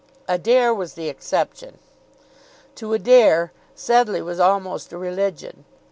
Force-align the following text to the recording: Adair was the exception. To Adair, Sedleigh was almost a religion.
Adair 0.27 0.73
was 0.73 0.95
the 0.95 1.09
exception. 1.09 1.77
To 2.73 2.93
Adair, 2.95 3.51
Sedleigh 3.75 4.23
was 4.23 4.39
almost 4.39 4.91
a 4.91 4.97
religion. 4.97 5.63